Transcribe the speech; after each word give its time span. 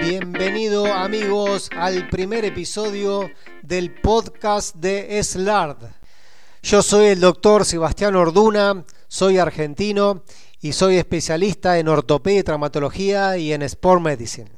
Bienvenido 0.00 0.86
amigos 0.86 1.68
al 1.76 2.08
primer 2.08 2.46
episodio 2.46 3.30
del 3.62 3.92
podcast 4.00 4.74
de 4.76 5.22
SLARD. 5.22 5.76
Yo 6.62 6.82
soy 6.82 7.08
el 7.08 7.20
doctor 7.20 7.66
Sebastián 7.66 8.16
Orduna, 8.16 8.86
soy 9.08 9.36
argentino 9.36 10.24
y 10.62 10.72
soy 10.72 10.96
especialista 10.96 11.78
en 11.78 11.88
ortopedia 11.88 12.40
y 12.40 12.44
traumatología 12.44 13.36
y 13.36 13.52
en 13.52 13.60
sport 13.60 14.00
medicine. 14.00 14.50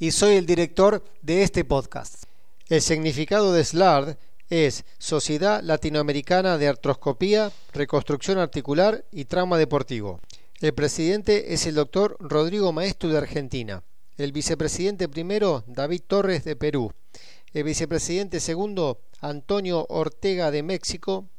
Y 0.00 0.10
soy 0.10 0.34
el 0.34 0.44
director 0.44 1.04
de 1.22 1.44
este 1.44 1.64
podcast. 1.64 2.24
El 2.68 2.82
significado 2.82 3.52
de 3.52 3.64
SLARD 3.64 4.16
es 4.48 4.84
Sociedad 4.98 5.62
Latinoamericana 5.62 6.58
de 6.58 6.66
Artroscopía, 6.66 7.52
Reconstrucción 7.72 8.38
Articular 8.38 9.04
y 9.12 9.26
Trauma 9.26 9.56
Deportivo. 9.56 10.20
El 10.60 10.74
presidente 10.74 11.54
es 11.54 11.64
el 11.66 11.76
doctor 11.76 12.16
Rodrigo 12.18 12.72
Maestro 12.72 13.08
de 13.08 13.18
Argentina. 13.18 13.84
El 14.20 14.32
vicepresidente 14.32 15.08
primero, 15.08 15.64
David 15.66 16.02
Torres 16.06 16.44
de 16.44 16.54
Perú. 16.54 16.92
El 17.54 17.64
vicepresidente 17.64 18.38
segundo, 18.38 19.00
Antonio 19.22 19.86
Ortega 19.88 20.50
de 20.50 20.62
México. 20.62 21.30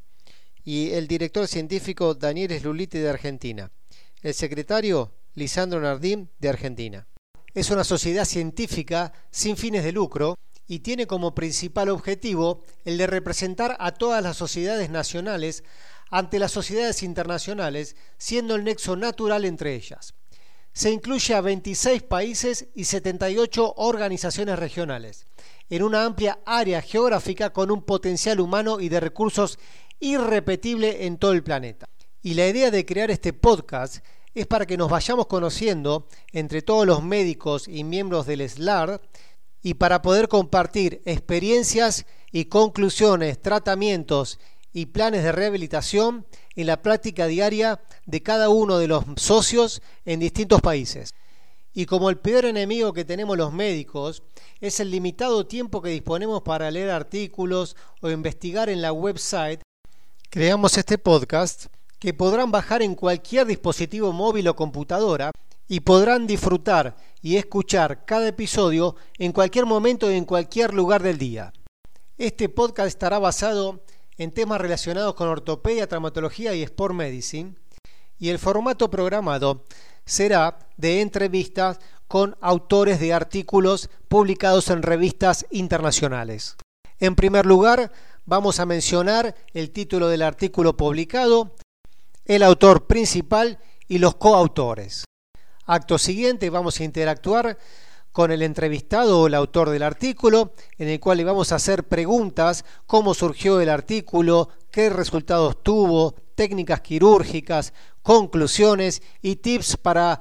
Y 0.63 0.89
el 0.93 1.07
director 1.07 1.47
científico, 1.47 2.15
Daniel 2.15 2.59
Slulite 2.59 2.97
de 2.97 3.07
Argentina. 3.07 3.71
El 4.23 4.33
secretario, 4.33 5.13
Lisandro 5.35 5.79
Nardín 5.79 6.31
de 6.39 6.49
Argentina. 6.49 7.07
Es 7.53 7.69
una 7.69 7.83
sociedad 7.83 8.25
científica 8.25 9.13
sin 9.29 9.57
fines 9.57 9.83
de 9.83 9.91
lucro 9.91 10.33
y 10.65 10.79
tiene 10.79 11.05
como 11.05 11.35
principal 11.35 11.89
objetivo 11.89 12.63
el 12.83 12.97
de 12.97 13.05
representar 13.05 13.77
a 13.79 13.91
todas 13.91 14.23
las 14.23 14.37
sociedades 14.37 14.89
nacionales 14.89 15.63
ante 16.09 16.39
las 16.39 16.51
sociedades 16.51 17.03
internacionales, 17.03 17.95
siendo 18.17 18.55
el 18.55 18.63
nexo 18.63 18.95
natural 18.95 19.45
entre 19.45 19.75
ellas. 19.75 20.15
Se 20.73 20.89
incluye 20.89 21.33
a 21.33 21.41
26 21.41 22.03
países 22.03 22.67
y 22.75 22.85
78 22.85 23.73
organizaciones 23.77 24.57
regionales, 24.57 25.27
en 25.69 25.83
una 25.83 26.05
amplia 26.05 26.39
área 26.45 26.81
geográfica 26.81 27.51
con 27.51 27.71
un 27.71 27.83
potencial 27.83 28.39
humano 28.39 28.79
y 28.79 28.89
de 28.89 28.99
recursos 28.99 29.59
irrepetible 29.99 31.05
en 31.05 31.17
todo 31.17 31.33
el 31.33 31.43
planeta. 31.43 31.87
Y 32.21 32.35
la 32.35 32.47
idea 32.47 32.71
de 32.71 32.85
crear 32.85 33.11
este 33.11 33.33
podcast 33.33 34.03
es 34.33 34.47
para 34.47 34.65
que 34.65 34.77
nos 34.77 34.89
vayamos 34.89 35.27
conociendo 35.27 36.07
entre 36.31 36.61
todos 36.61 36.85
los 36.85 37.03
médicos 37.03 37.67
y 37.67 37.83
miembros 37.83 38.25
del 38.25 38.47
SLAR 38.47 39.01
y 39.61 39.73
para 39.75 40.01
poder 40.01 40.27
compartir 40.27 41.01
experiencias 41.05 42.05
y 42.31 42.45
conclusiones, 42.45 43.41
tratamientos 43.41 44.39
y 44.73 44.87
planes 44.87 45.23
de 45.23 45.31
rehabilitación 45.31 46.25
en 46.55 46.67
la 46.67 46.81
práctica 46.81 47.27
diaria 47.27 47.81
de 48.05 48.23
cada 48.23 48.49
uno 48.49 48.77
de 48.77 48.87
los 48.87 49.03
socios 49.17 49.81
en 50.05 50.19
distintos 50.19 50.61
países. 50.61 51.13
Y 51.73 51.85
como 51.85 52.09
el 52.09 52.17
peor 52.17 52.45
enemigo 52.45 52.91
que 52.91 53.05
tenemos 53.05 53.37
los 53.37 53.53
médicos 53.53 54.23
es 54.59 54.79
el 54.79 54.91
limitado 54.91 55.47
tiempo 55.47 55.81
que 55.81 55.89
disponemos 55.89 56.41
para 56.41 56.69
leer 56.69 56.89
artículos 56.89 57.77
o 58.01 58.09
investigar 58.09 58.69
en 58.69 58.81
la 58.81 58.91
website, 58.91 59.61
creamos 60.29 60.77
este 60.77 60.97
podcast 60.97 61.67
que 61.97 62.13
podrán 62.13 62.51
bajar 62.51 62.81
en 62.81 62.95
cualquier 62.95 63.45
dispositivo 63.45 64.11
móvil 64.11 64.47
o 64.47 64.55
computadora 64.55 65.31
y 65.67 65.79
podrán 65.79 66.27
disfrutar 66.27 66.97
y 67.21 67.37
escuchar 67.37 68.03
cada 68.03 68.27
episodio 68.27 68.95
en 69.17 69.31
cualquier 69.31 69.65
momento 69.65 70.11
y 70.11 70.15
en 70.15 70.25
cualquier 70.25 70.73
lugar 70.73 71.01
del 71.03 71.17
día. 71.17 71.53
Este 72.17 72.49
podcast 72.49 72.87
estará 72.87 73.19
basado 73.19 73.81
en 74.21 74.31
temas 74.31 74.61
relacionados 74.61 75.15
con 75.15 75.27
ortopedia, 75.29 75.87
traumatología 75.87 76.53
y 76.53 76.61
sport 76.61 76.93
medicine. 76.93 77.55
Y 78.19 78.29
el 78.29 78.37
formato 78.37 78.91
programado 78.91 79.65
será 80.05 80.59
de 80.77 81.01
entrevistas 81.01 81.79
con 82.07 82.37
autores 82.39 82.99
de 82.99 83.13
artículos 83.13 83.89
publicados 84.07 84.69
en 84.69 84.83
revistas 84.83 85.47
internacionales. 85.49 86.55
En 86.99 87.15
primer 87.15 87.47
lugar, 87.47 87.91
vamos 88.25 88.59
a 88.59 88.67
mencionar 88.67 89.33
el 89.55 89.71
título 89.71 90.07
del 90.07 90.21
artículo 90.21 90.77
publicado, 90.77 91.55
el 92.25 92.43
autor 92.43 92.85
principal 92.85 93.57
y 93.87 93.97
los 93.97 94.17
coautores. 94.17 95.03
Acto 95.65 95.97
siguiente, 95.97 96.51
vamos 96.51 96.79
a 96.79 96.83
interactuar 96.83 97.57
con 98.11 98.31
el 98.31 98.41
entrevistado 98.41 99.21
o 99.21 99.27
el 99.27 99.33
autor 99.33 99.69
del 99.69 99.83
artículo, 99.83 100.53
en 100.77 100.89
el 100.89 100.99
cual 100.99 101.17
le 101.17 101.23
vamos 101.23 101.51
a 101.51 101.55
hacer 101.55 101.85
preguntas, 101.85 102.65
cómo 102.85 103.13
surgió 103.13 103.61
el 103.61 103.69
artículo, 103.69 104.49
qué 104.69 104.89
resultados 104.89 105.63
tuvo, 105.63 106.15
técnicas 106.35 106.81
quirúrgicas, 106.81 107.73
conclusiones 108.01 109.01
y 109.21 109.37
tips 109.37 109.77
para 109.77 110.19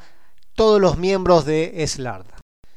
todos 0.55 0.81
los 0.81 0.99
miembros 0.99 1.45
de 1.45 1.84
SLARD. 1.87 2.27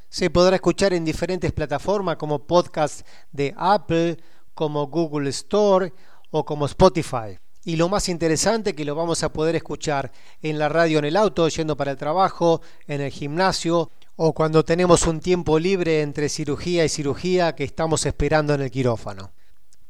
Se 0.08 0.30
podrá 0.30 0.56
escuchar 0.56 0.94
en 0.94 1.04
diferentes 1.04 1.52
plataformas 1.52 2.16
como 2.16 2.46
podcast 2.46 3.06
de 3.32 3.52
Apple, 3.56 4.16
como 4.54 4.86
Google 4.86 5.28
Store 5.30 5.92
o 6.30 6.44
como 6.44 6.66
Spotify. 6.66 7.38
Y 7.64 7.76
lo 7.76 7.88
más 7.88 8.08
interesante 8.08 8.74
que 8.74 8.84
lo 8.84 8.94
vamos 8.94 9.22
a 9.22 9.32
poder 9.32 9.56
escuchar 9.56 10.12
en 10.42 10.58
la 10.58 10.68
radio 10.68 10.98
en 10.98 11.06
el 11.06 11.16
auto, 11.16 11.48
yendo 11.48 11.76
para 11.76 11.92
el 11.92 11.96
trabajo, 11.96 12.60
en 12.86 13.00
el 13.00 13.10
gimnasio 13.10 13.90
o 14.16 14.32
cuando 14.32 14.64
tenemos 14.64 15.06
un 15.06 15.20
tiempo 15.20 15.58
libre 15.58 16.02
entre 16.02 16.28
cirugía 16.28 16.84
y 16.84 16.88
cirugía 16.88 17.54
que 17.54 17.64
estamos 17.64 18.06
esperando 18.06 18.54
en 18.54 18.62
el 18.62 18.70
quirófano. 18.70 19.32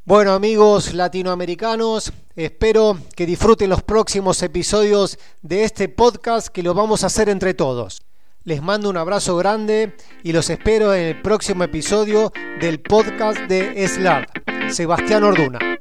Bueno 0.04 0.32
amigos 0.34 0.92
latinoamericanos, 0.92 2.12
espero 2.36 2.98
que 3.16 3.26
disfruten 3.26 3.70
los 3.70 3.82
próximos 3.82 4.42
episodios 4.42 5.18
de 5.40 5.64
este 5.64 5.88
podcast 5.88 6.48
que 6.48 6.62
lo 6.62 6.74
vamos 6.74 7.02
a 7.02 7.06
hacer 7.06 7.28
entre 7.28 7.54
todos. 7.54 8.02
Les 8.44 8.60
mando 8.60 8.90
un 8.90 8.98
abrazo 8.98 9.36
grande 9.36 9.96
y 10.22 10.32
los 10.32 10.50
espero 10.50 10.92
en 10.92 11.04
el 11.04 11.22
próximo 11.22 11.64
episodio 11.64 12.30
del 12.60 12.80
podcast 12.80 13.38
de 13.48 13.88
SLAR. 13.88 14.28
Sebastián 14.68 15.24
Orduna. 15.24 15.73